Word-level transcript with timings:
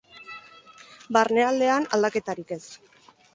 Barnealdean, 1.17 1.85
aldaketarik 1.99 2.55
ez. 2.57 2.63